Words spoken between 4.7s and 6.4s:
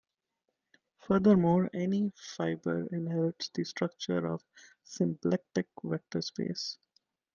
symplectic vector